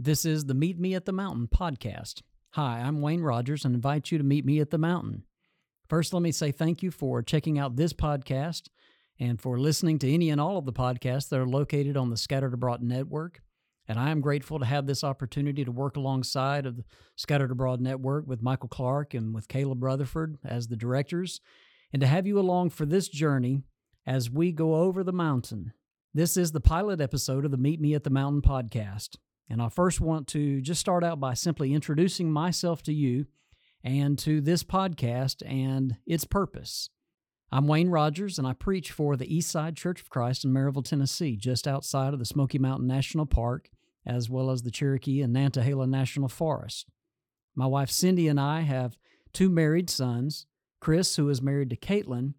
[0.00, 2.22] This is the Meet Me at the Mountain podcast.
[2.52, 5.24] Hi, I'm Wayne Rodgers and invite you to meet me at the mountain.
[5.88, 8.68] First, let me say thank you for checking out this podcast
[9.18, 12.16] and for listening to any and all of the podcasts that are located on the
[12.16, 13.40] Scattered Abroad Network.
[13.88, 16.84] And I am grateful to have this opportunity to work alongside of the
[17.16, 21.40] Scattered Abroad Network with Michael Clark and with Caleb Rutherford as the directors,
[21.92, 23.64] and to have you along for this journey
[24.06, 25.72] as we go over the mountain.
[26.14, 29.16] This is the pilot episode of the Meet Me at the Mountain podcast.
[29.50, 33.26] And I first want to just start out by simply introducing myself to you
[33.82, 36.90] and to this podcast and its purpose.
[37.50, 41.34] I'm Wayne Rodgers, and I preach for the Eastside Church of Christ in Maryville, Tennessee,
[41.34, 43.70] just outside of the Smoky Mountain National Park,
[44.04, 46.90] as well as the Cherokee and Nantahala National Forest.
[47.54, 48.98] My wife Cindy and I have
[49.32, 50.46] two married sons
[50.80, 52.34] Chris, who is married to Caitlin,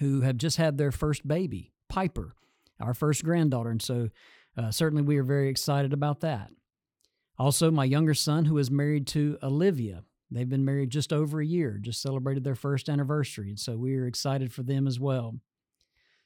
[0.00, 2.34] who have just had their first baby, Piper,
[2.80, 3.70] our first granddaughter.
[3.70, 4.08] And so
[4.56, 6.50] uh, certainly, we are very excited about that.
[7.38, 11.46] Also, my younger son, who is married to Olivia, they've been married just over a
[11.46, 13.48] year, just celebrated their first anniversary.
[13.48, 15.40] And so we are excited for them as well.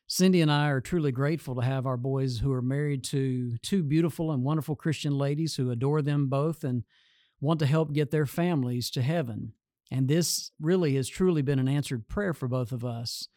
[0.06, 3.82] Cindy and I are truly grateful to have our boys who are married to two
[3.82, 6.84] beautiful and wonderful Christian ladies who adore them both and
[7.40, 9.52] want to help get their families to heaven.
[9.90, 13.28] And this really has truly been an answered prayer for both of us.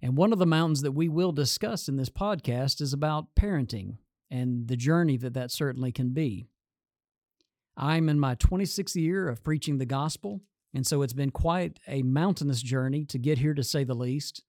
[0.00, 3.96] And one of the mountains that we will discuss in this podcast is about parenting
[4.30, 6.46] and the journey that that certainly can be.
[7.76, 10.40] I'm in my 26th year of preaching the gospel,
[10.72, 14.42] and so it's been quite a mountainous journey to get here, to say the least.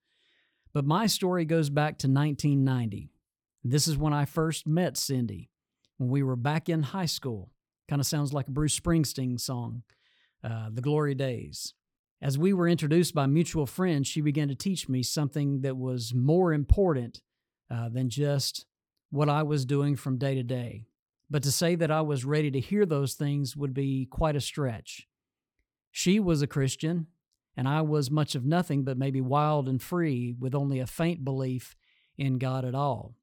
[0.74, 3.12] But my story goes back to 1990.
[3.64, 5.50] This is when I first met Cindy,
[5.98, 7.52] when we were back in high school.
[7.88, 9.84] Kind of sounds like a Bruce Springsteen song,
[10.44, 11.74] uh, The Glory Days.
[12.22, 16.14] As we were introduced by mutual friends, she began to teach me something that was
[16.14, 17.22] more important
[17.70, 18.66] uh, than just
[19.10, 20.86] what I was doing from day to day.
[21.30, 24.42] But to say that I was ready to hear those things would be quite a
[24.42, 25.08] stretch.
[25.92, 27.08] She was a Christian,
[27.58, 31.24] and I was much of nothing but maybe wild and free with only a faint
[31.24, 31.76] belief
[32.18, 33.16] in God at all.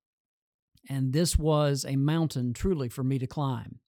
[0.89, 3.79] And this was a mountain truly for me to climb.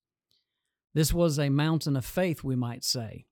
[0.93, 3.25] This was a mountain of faith, we might say.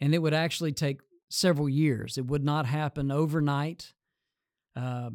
[0.00, 2.18] And it would actually take several years.
[2.18, 3.92] It would not happen overnight.
[4.74, 5.10] Uh,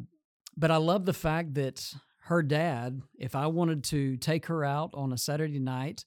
[0.56, 1.92] but I love the fact that
[2.24, 6.04] her dad, if I wanted to take her out on a Saturday night,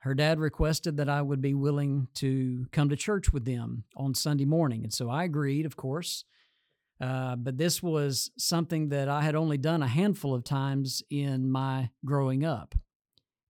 [0.00, 4.14] her dad requested that I would be willing to come to church with them on
[4.14, 4.82] Sunday morning.
[4.82, 6.24] And so I agreed, of course.
[7.00, 11.50] Uh, but this was something that I had only done a handful of times in
[11.50, 12.74] my growing up.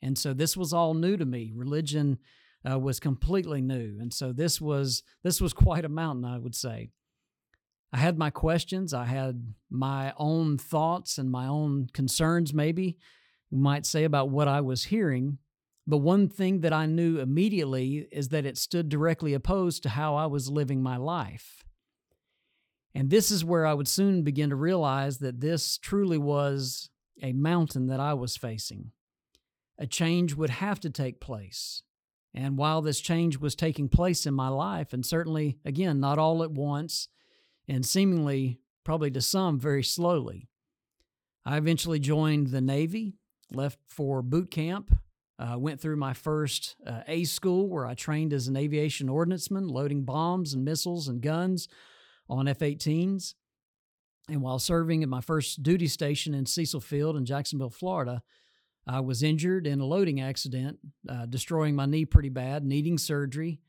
[0.02, 1.52] And so this was all new to me.
[1.54, 2.18] Religion
[2.70, 3.98] uh, was completely new.
[4.00, 6.90] And so this was this was quite a mountain, I would say.
[7.92, 8.94] I had my questions.
[8.94, 12.96] I had my own thoughts and my own concerns, maybe
[13.50, 15.38] you might say, about what I was hearing.
[15.86, 20.14] But one thing that I knew immediately is that it stood directly opposed to how
[20.14, 21.64] I was living my life.
[22.94, 26.88] And this is where I would soon begin to realize that this truly was
[27.22, 28.92] a mountain that I was facing.
[29.78, 31.82] A change would have to take place.
[32.34, 36.42] And while this change was taking place in my life, and certainly, again, not all
[36.42, 37.08] at once,
[37.68, 40.48] and seemingly, probably to some, very slowly.
[41.44, 43.14] I eventually joined the Navy,
[43.50, 44.96] left for boot camp,
[45.38, 49.70] uh, went through my first uh, A school where I trained as an aviation ordnanceman,
[49.70, 51.68] loading bombs and missiles and guns
[52.28, 53.34] on F 18s.
[54.28, 58.22] And while serving at my first duty station in Cecil Field in Jacksonville, Florida,
[58.86, 63.60] I was injured in a loading accident, uh, destroying my knee pretty bad, needing surgery.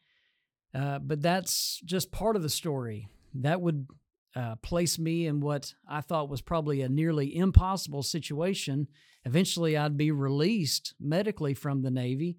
[0.75, 3.88] Uh, but that's just part of the story that would
[4.35, 8.88] uh, place me in what I thought was probably a nearly impossible situation.
[9.25, 12.38] Eventually, I'd be released medically from the Navy,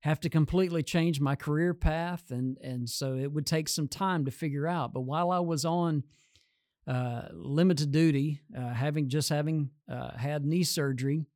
[0.00, 4.24] have to completely change my career path, and and so it would take some time
[4.24, 4.92] to figure out.
[4.92, 6.04] But while I was on
[6.86, 11.26] uh, limited duty, uh, having just having uh, had knee surgery,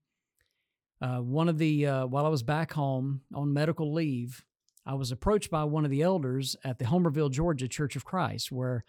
[1.00, 4.44] uh, one of the uh, while I was back home on medical leave,
[4.86, 8.52] I was approached by one of the elders at the Homerville, Georgia Church of Christ,
[8.52, 8.84] where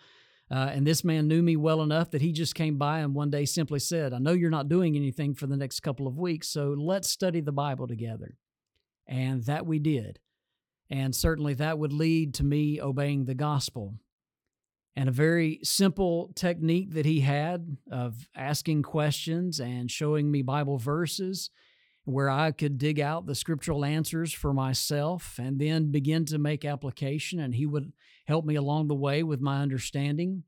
[0.50, 3.30] uh, and this man knew me well enough that he just came by and one
[3.30, 6.48] day simply said, I know you're not doing anything for the next couple of weeks,
[6.48, 8.38] so let's study the Bible together.
[9.06, 10.20] And that we did.
[10.90, 13.96] And certainly that would lead to me obeying the gospel.
[14.96, 20.78] And a very simple technique that he had of asking questions and showing me Bible
[20.78, 21.50] verses
[22.08, 26.64] where I could dig out the scriptural answers for myself and then begin to make
[26.64, 27.92] application, and He would
[28.26, 30.44] help me along the way with my understanding.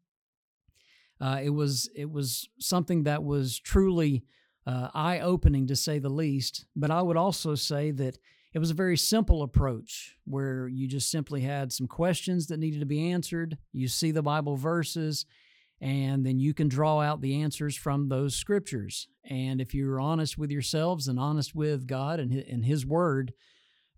[1.19, 4.23] Uh, it was it was something that was truly
[4.65, 6.65] uh, eye opening to say the least.
[6.77, 8.17] But I would also say that
[8.53, 12.79] it was a very simple approach where you just simply had some questions that needed
[12.79, 13.57] to be answered.
[13.73, 15.25] You see the Bible verses,
[15.81, 19.07] and then you can draw out the answers from those scriptures.
[19.23, 23.33] And if you're honest with yourselves and honest with God and and His Word,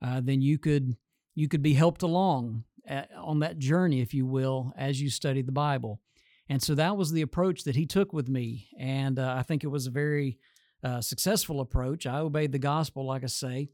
[0.02, 0.96] uh, then you could
[1.36, 5.42] you could be helped along at, on that journey, if you will, as you study
[5.42, 6.00] the Bible.
[6.50, 8.68] And so that was the approach that he took with me.
[8.78, 10.38] And uh, I think it was a very
[10.84, 12.06] uh, successful approach.
[12.06, 13.70] I obeyed the gospel, like I say.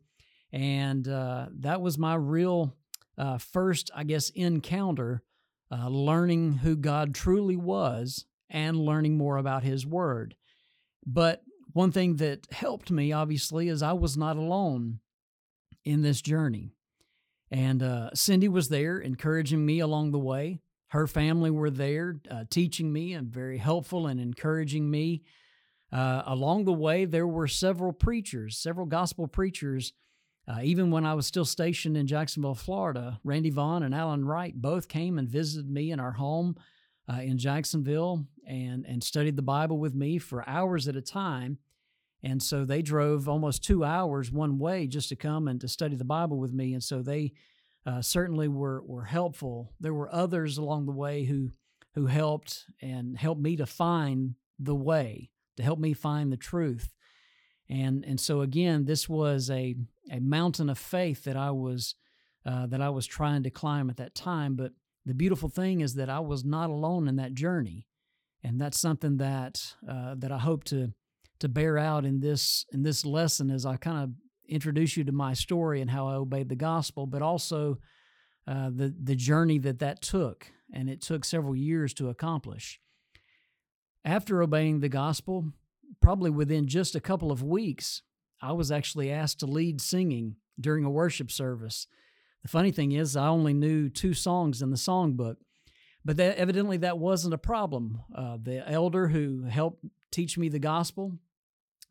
[0.51, 2.75] And uh, that was my real
[3.17, 5.23] uh, first, I guess, encounter
[5.71, 10.35] uh, learning who God truly was and learning more about his word.
[11.05, 11.43] But
[11.73, 14.99] one thing that helped me, obviously, is I was not alone
[15.83, 16.71] in this journey.
[17.51, 20.59] And uh, Cindy was there encouraging me along the way.
[20.89, 25.23] Her family were there uh, teaching me and very helpful and encouraging me.
[25.91, 29.93] Uh, along the way, there were several preachers, several gospel preachers.
[30.47, 34.53] Uh, even when I was still stationed in Jacksonville, Florida, Randy Vaughn and Alan Wright
[34.55, 36.55] both came and visited me in our home
[37.11, 41.57] uh, in Jacksonville and, and studied the Bible with me for hours at a time.
[42.23, 45.95] And so they drove almost two hours one way just to come and to study
[45.95, 46.73] the Bible with me.
[46.73, 47.33] And so they
[47.85, 49.73] uh, certainly were were helpful.
[49.79, 51.51] There were others along the way who
[51.93, 56.93] who helped and helped me to find the way, to help me find the truth.
[57.69, 59.75] And and so again, this was a
[60.11, 61.95] a mountain of faith that I was
[62.45, 64.55] uh, that I was trying to climb at that time.
[64.55, 64.71] But
[65.05, 67.87] the beautiful thing is that I was not alone in that journey,
[68.43, 70.93] and that's something that uh, that I hope to
[71.39, 74.11] to bear out in this in this lesson as I kind of
[74.47, 77.79] introduce you to my story and how I obeyed the gospel, but also
[78.47, 82.79] uh, the the journey that that took, and it took several years to accomplish.
[84.05, 85.51] After obeying the gospel,
[86.01, 88.01] probably within just a couple of weeks,
[88.41, 91.87] I was actually asked to lead singing during a worship service.
[92.43, 95.37] The funny thing is, I only knew two songs in the songbook,
[96.05, 98.01] but that, evidently that wasn't a problem.
[98.15, 101.17] Uh, the elder who helped teach me the gospel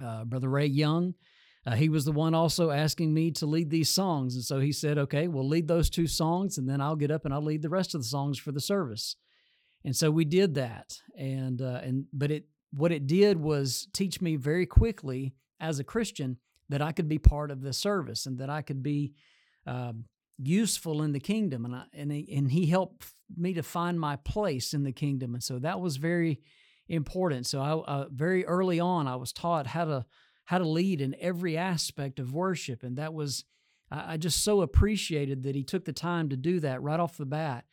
[0.03, 1.15] uh, Brother Ray Young.
[1.67, 4.35] Uh, he was the one also asking me to lead these songs.
[4.37, 7.25] And so he said, okay, we'll lead those two songs and then I'll get up
[7.25, 9.17] and I'll lead the rest of the songs for the service.
[9.85, 10.99] And so we did that.
[11.19, 12.45] And, uh, and, but it,
[12.77, 16.39] what it did was teach me very quickly as a Christian
[16.69, 19.13] that I could be part of the service and that I could be
[19.67, 20.05] um,
[20.39, 21.65] useful in the kingdom.
[21.65, 23.07] And, I, and, he, and he helped
[23.37, 25.35] me to find my place in the kingdom.
[25.35, 26.41] And so that was very,
[26.89, 27.47] important.
[27.47, 30.07] So I uh, very early on I was taught how to
[30.45, 33.45] how to lead in every aspect of worship, and that was
[33.91, 37.17] I, I just so appreciated that he took the time to do that right off
[37.17, 37.65] the bat.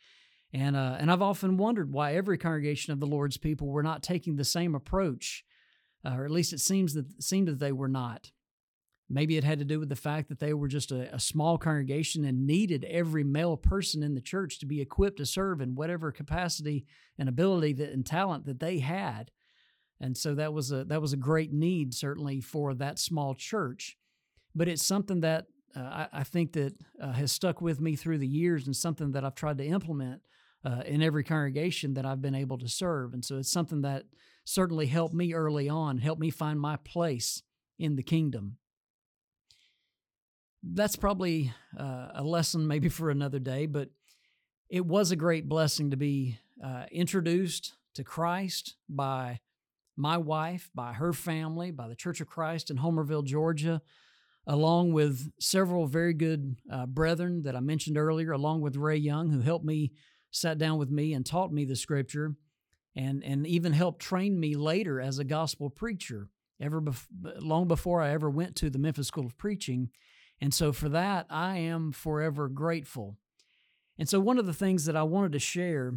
[0.54, 4.04] And uh, and I've often wondered why every congregation of the Lord's people were not
[4.04, 5.44] taking the same approach,
[6.06, 8.30] uh, or at least it seems that seemed that they were not.
[9.10, 11.58] Maybe it had to do with the fact that they were just a, a, small
[11.58, 15.74] congregation and needed every male person in the church to be equipped to serve in
[15.74, 16.86] whatever capacity
[17.18, 19.30] and ability that, and talent that they had.
[20.00, 23.96] And so that was a that was a great need certainly for that small church.
[24.54, 25.46] But it's something that
[25.76, 29.10] uh, I, I, think that uh, has stuck with me through the years and something
[29.12, 30.22] that I've tried to implement
[30.64, 33.12] uh, in every congregation that I've been able to serve.
[33.12, 34.04] And so it's something that
[34.44, 37.42] certainly helped me early on, helped me find my place
[37.78, 38.58] in the kingdom
[40.72, 43.90] that's probably uh, a lesson maybe for another day, but
[44.70, 49.40] it was a great blessing to be uh, introduced to Christ by
[49.96, 53.82] my wife, by her family, by the Church of Christ in Homerville, Georgia,
[54.46, 59.30] along with several very good uh, brethren that I mentioned earlier, along with Ray Young,
[59.30, 59.92] who helped me,
[60.34, 62.34] sat down with me, and taught me the scripture,
[62.96, 66.28] and, and even helped train me later as a gospel preacher.
[66.60, 67.06] Ever bef-
[67.40, 69.90] long before I ever went to the Memphis School of Preaching,
[70.40, 73.16] and so for that, I am forever grateful.
[73.98, 75.94] And so one of the things that I wanted to share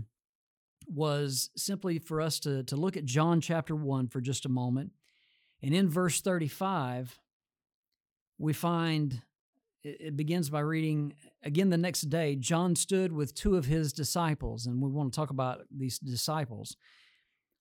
[0.87, 4.91] was simply for us to, to look at John chapter 1 for just a moment.
[5.61, 7.19] And in verse 35,
[8.37, 9.21] we find
[9.99, 11.13] it begins by reading
[11.43, 15.15] again the next day John stood with two of his disciples, and we want to
[15.15, 16.75] talk about these disciples.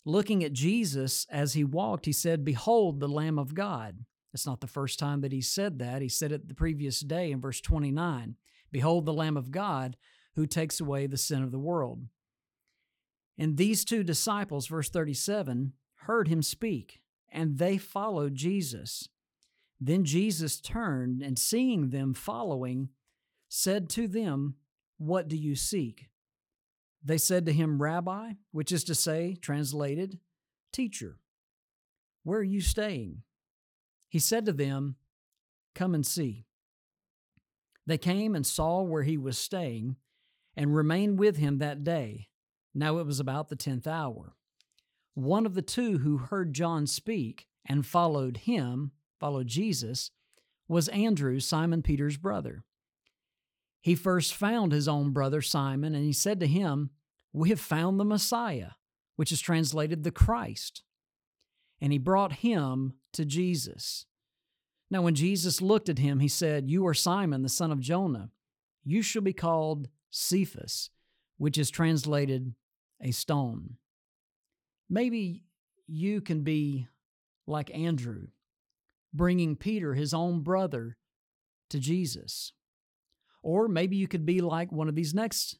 [0.04, 4.04] Looking at Jesus as he walked, he said, Behold, the Lamb of God.
[4.32, 6.02] It's not the first time that he said that.
[6.02, 8.36] He said it the previous day in verse 29
[8.70, 9.96] Behold, the Lamb of God
[10.34, 12.04] who takes away the sin of the world.
[13.38, 19.08] And these two disciples, verse 37, heard him speak, and they followed Jesus.
[19.80, 22.88] Then Jesus turned and seeing them following,
[23.48, 24.56] said to them,
[24.98, 26.08] What do you seek?
[27.04, 30.18] They said to him, Rabbi, which is to say, translated,
[30.72, 31.18] Teacher,
[32.24, 33.22] where are you staying?
[34.08, 34.96] he said to them,
[35.74, 36.46] Come and see.
[37.86, 39.96] They came and saw where he was staying
[40.56, 42.28] and remained with him that day.
[42.74, 44.34] Now it was about the tenth hour.
[45.14, 50.10] One of the two who heard John speak and followed him, followed Jesus,
[50.68, 52.64] was Andrew, Simon Peter's brother.
[53.80, 56.90] He first found his own brother Simon, and he said to him,
[57.32, 58.70] We have found the Messiah,
[59.14, 60.82] which is translated the Christ.
[61.80, 64.06] And he brought him to Jesus.
[64.90, 68.30] Now, when Jesus looked at him, he said, You are Simon, the son of Jonah.
[68.84, 70.90] You shall be called Cephas,
[71.38, 72.54] which is translated
[73.00, 73.76] a stone.
[74.88, 75.44] Maybe
[75.86, 76.86] you can be
[77.46, 78.28] like Andrew,
[79.12, 80.96] bringing Peter, his own brother,
[81.70, 82.52] to Jesus.
[83.42, 85.58] Or maybe you could be like one of these next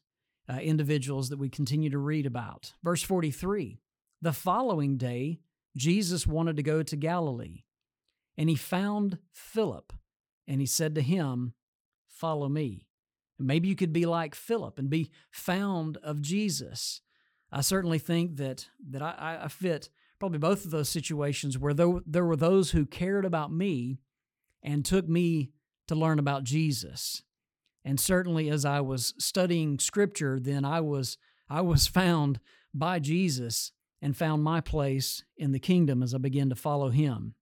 [0.49, 2.73] uh, individuals that we continue to read about.
[2.83, 3.79] Verse 43
[4.21, 5.39] The following day,
[5.75, 7.63] Jesus wanted to go to Galilee
[8.37, 9.91] and he found Philip,
[10.47, 11.53] and he said to him,
[12.07, 12.87] Follow me.
[13.37, 17.01] And maybe you could be like Philip and be found of Jesus.
[17.51, 19.89] I certainly think that that I, I fit
[20.19, 23.99] probably both of those situations where there, there were those who cared about me
[24.63, 25.51] and took me
[25.87, 27.23] to learn about Jesus.
[27.85, 31.17] And certainly as I was studying scripture, then I was
[31.49, 32.39] I was found
[32.73, 33.71] by Jesus
[34.01, 37.33] and found my place in the kingdom as I began to follow him.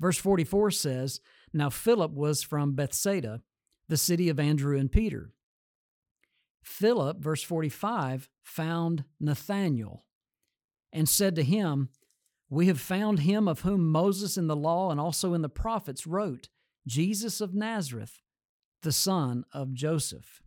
[0.00, 1.20] Verse 44 says,
[1.52, 3.42] Now Philip was from Bethsaida,
[3.88, 5.32] the city of Andrew and Peter.
[6.62, 10.04] Philip, verse 45, found Nathanael
[10.92, 11.90] and said to him,
[12.48, 16.06] We have found him of whom Moses in the law and also in the prophets
[16.06, 16.48] wrote,
[16.86, 18.20] Jesus of Nazareth,
[18.82, 20.42] the son of Joseph.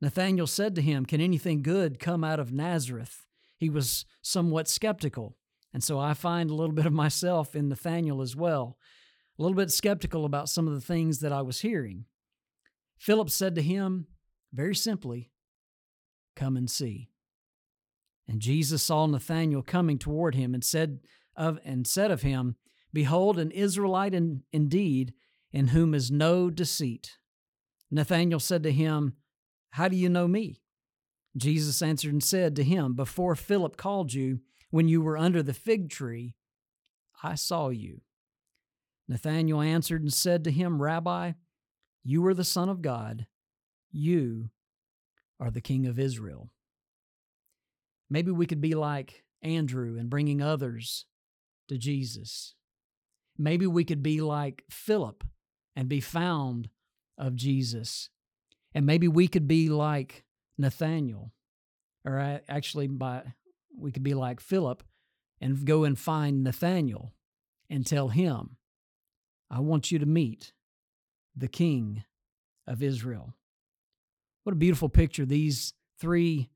[0.00, 3.26] Nathanael said to him, Can anything good come out of Nazareth?
[3.56, 5.36] He was somewhat skeptical.
[5.74, 8.78] And so I find a little bit of myself in Nathanael as well,
[9.38, 12.04] a little bit skeptical about some of the things that I was hearing.
[12.96, 14.06] Philip said to him,
[14.52, 15.30] very simply,
[16.36, 17.10] Come and see.
[18.28, 21.00] And Jesus saw Nathanael coming toward him and said
[21.34, 22.56] of and said of him,
[22.92, 25.14] Behold, an Israelite in, indeed,
[25.52, 27.16] in whom is no deceit.
[27.90, 29.14] Nathanael said to him,
[29.70, 30.60] How do you know me?
[31.36, 35.54] Jesus answered and said to him, Before Philip called you, when you were under the
[35.54, 36.34] fig tree,
[37.22, 38.02] I saw you.
[39.08, 41.32] Nathanael answered and said to him, Rabbi,
[42.04, 43.26] you are the Son of God.
[43.90, 44.50] You
[45.40, 46.50] are the King of Israel.
[48.10, 51.04] Maybe we could be like Andrew and bringing others
[51.68, 52.54] to Jesus.
[53.36, 55.24] Maybe we could be like Philip
[55.76, 56.70] and be found
[57.16, 58.10] of Jesus.
[58.74, 60.24] And maybe we could be like
[60.56, 61.32] Nathanael,
[62.04, 63.34] or actually by
[63.76, 64.82] we could be like Philip
[65.40, 67.14] and go and find Nathanael
[67.70, 68.56] and tell him,
[69.50, 70.52] I want you to meet
[71.36, 72.04] the King
[72.66, 73.34] of Israel.
[74.42, 76.50] What a beautiful picture these three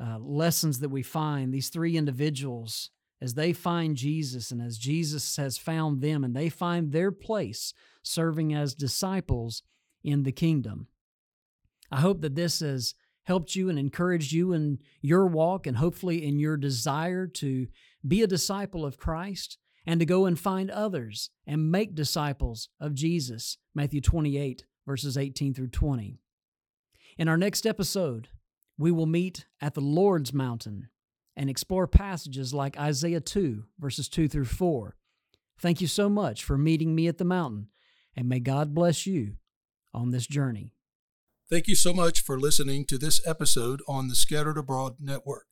[0.00, 5.36] uh, lessons that we find, these three individuals, as they find Jesus and as Jesus
[5.36, 7.72] has found them, and they find their place
[8.02, 9.62] serving as disciples
[10.02, 10.88] in the kingdom.
[11.90, 12.94] I hope that this has
[13.24, 17.68] helped you and encouraged you in your walk and hopefully in your desire to
[18.06, 22.94] be a disciple of Christ and to go and find others and make disciples of
[22.94, 23.58] Jesus.
[23.74, 26.18] Matthew 28, verses 18 through 20.
[27.18, 28.28] In our next episode,
[28.78, 30.88] we will meet at the Lord's mountain
[31.36, 34.96] and explore passages like Isaiah 2, verses 2 through 4.
[35.58, 37.68] Thank you so much for meeting me at the mountain,
[38.16, 39.34] and may God bless you
[39.94, 40.74] on this journey.
[41.48, 45.46] Thank you so much for listening to this episode on the Scattered Abroad Network.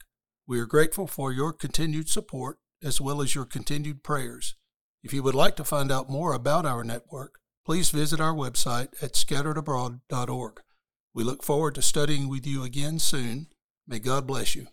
[0.47, 4.57] We are grateful for your continued support as well as your continued prayers.
[5.03, 7.35] If you would like to find out more about our network,
[7.65, 10.61] please visit our website at scatteredabroad.org.
[11.13, 13.49] We look forward to studying with you again soon.
[13.87, 14.69] May God bless you.